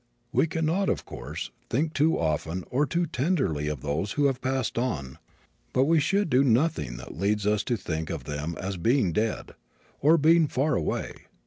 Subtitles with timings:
[0.31, 4.41] We can not, of course, think too often nor too tenderly of those who have
[4.41, 5.19] passed on,
[5.73, 9.53] but we should do nothing that leads us to think of them as being dead,
[9.99, 11.25] or being far away.